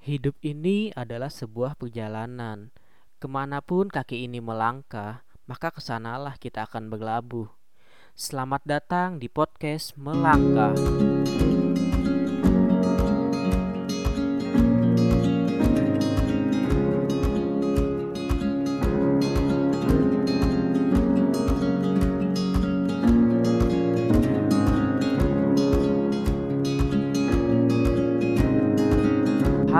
Hidup 0.00 0.40
ini 0.40 0.88
adalah 0.96 1.28
sebuah 1.28 1.76
perjalanan. 1.76 2.72
Ke 3.20 3.28
mana 3.28 3.60
pun 3.60 3.84
kaki 3.84 4.24
ini 4.24 4.40
melangkah, 4.40 5.28
maka 5.44 5.68
ke 5.68 5.84
sanalah 5.84 6.40
kita 6.40 6.64
akan 6.64 6.88
berlabuh. 6.88 7.52
Selamat 8.16 8.64
datang 8.64 9.20
di 9.20 9.28
podcast 9.28 9.92
Melangkah. 10.00 10.72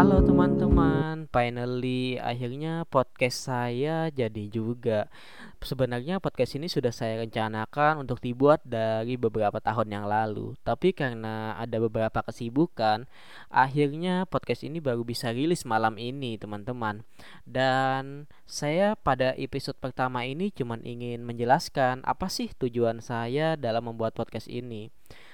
Halo 0.01 0.25
teman-teman, 0.25 1.29
finally 1.29 2.17
akhirnya 2.17 2.89
podcast 2.89 3.53
saya 3.53 4.09
jadi 4.09 4.49
juga. 4.49 5.13
Sebenarnya 5.61 6.25
podcast 6.25 6.57
ini 6.57 6.73
sudah 6.73 6.89
saya 6.89 7.21
rencanakan 7.21 8.00
untuk 8.00 8.17
dibuat 8.25 8.64
dari 8.64 9.21
beberapa 9.21 9.61
tahun 9.61 9.93
yang 9.93 10.09
lalu, 10.09 10.57
tapi 10.64 10.96
karena 10.96 11.53
ada 11.61 11.76
beberapa 11.76 12.25
kesibukan, 12.25 13.04
akhirnya 13.53 14.25
podcast 14.25 14.64
ini 14.64 14.81
baru 14.81 15.04
bisa 15.04 15.36
rilis 15.36 15.68
malam 15.68 16.01
ini, 16.01 16.40
teman-teman. 16.40 17.04
Dan 17.45 18.25
saya 18.48 18.96
pada 18.96 19.37
episode 19.37 19.76
pertama 19.85 20.25
ini 20.25 20.48
cuma 20.48 20.81
ingin 20.81 21.21
menjelaskan 21.29 22.01
apa 22.09 22.32
sih 22.32 22.48
tujuan 22.57 23.04
saya 23.04 23.53
dalam 23.53 23.93
membuat 23.93 24.17
podcast 24.17 24.48
ini. 24.48 24.89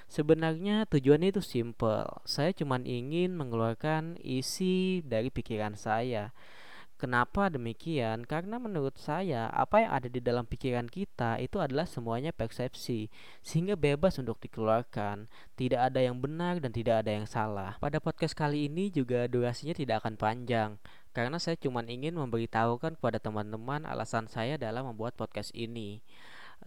Sebenarnya 0.06 0.86
tujuannya 0.86 1.34
itu 1.34 1.42
simple. 1.42 2.06
Saya 2.22 2.54
cuma 2.54 2.78
ingin 2.78 3.34
mengeluarkan 3.34 4.16
isi 4.22 5.02
dari 5.02 5.28
pikiran 5.34 5.74
saya. 5.74 6.30
Kenapa 6.96 7.52
demikian? 7.52 8.24
Karena 8.24 8.56
menurut 8.56 8.96
saya, 8.96 9.52
apa 9.52 9.84
yang 9.84 9.92
ada 9.92 10.08
di 10.08 10.16
dalam 10.16 10.48
pikiran 10.48 10.88
kita 10.88 11.36
itu 11.44 11.60
adalah 11.60 11.84
semuanya 11.84 12.32
persepsi, 12.32 13.12
sehingga 13.44 13.76
bebas 13.76 14.16
untuk 14.16 14.40
dikeluarkan. 14.40 15.28
Tidak 15.60 15.76
ada 15.76 16.00
yang 16.00 16.16
benar 16.16 16.56
dan 16.56 16.72
tidak 16.72 17.04
ada 17.04 17.12
yang 17.12 17.28
salah. 17.28 17.76
Pada 17.84 18.00
podcast 18.00 18.32
kali 18.32 18.72
ini 18.72 18.88
juga 18.88 19.28
durasinya 19.28 19.76
tidak 19.76 20.00
akan 20.00 20.16
panjang, 20.16 20.80
karena 21.12 21.36
saya 21.36 21.60
cuma 21.60 21.84
ingin 21.84 22.16
memberitahukan 22.16 22.96
kepada 22.96 23.20
teman-teman 23.20 23.84
alasan 23.84 24.24
saya 24.24 24.56
dalam 24.56 24.88
membuat 24.88 25.20
podcast 25.20 25.52
ini. 25.52 26.00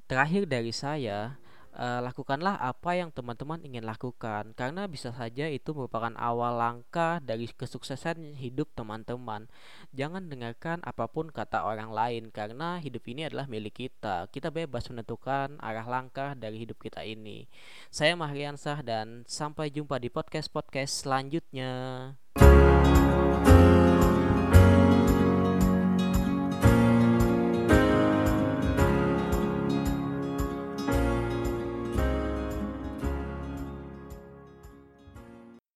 Terakhir 0.05 0.45
dari 0.45 0.69
saya, 0.69 1.41
eh, 1.75 1.99
lakukanlah 2.01 2.57
apa 2.57 2.97
yang 2.97 3.13
teman-teman 3.13 3.61
ingin 3.61 3.85
lakukan 3.85 4.55
karena 4.57 4.87
bisa 4.89 5.13
saja 5.13 5.45
itu 5.45 5.75
merupakan 5.75 6.13
awal 6.17 6.57
langkah 6.57 7.21
dari 7.21 7.45
kesuksesan 7.51 8.39
hidup 8.39 8.71
teman-teman. 8.73 9.51
Jangan 9.93 10.31
dengarkan 10.31 10.81
apa 10.81 11.05
pun 11.11 11.29
kata 11.29 11.67
orang 11.67 11.91
lain 11.91 12.33
karena 12.33 12.79
hidup 12.79 13.03
ini 13.05 13.27
adalah 13.27 13.45
milik 13.45 13.85
kita. 13.85 14.31
Kita 14.31 14.49
bebas 14.49 14.87
menentukan 14.89 15.59
arah 15.59 15.85
langkah 15.85 16.33
dari 16.33 16.63
hidup 16.63 16.79
kita 16.79 17.03
ini. 17.05 17.45
Saya 17.93 18.15
Mahriansah 18.15 18.81
dan 18.81 19.27
sampai 19.27 19.69
jumpa 19.69 19.99
di 19.99 20.07
podcast-podcast 20.07 21.05
selanjutnya. 21.05 22.15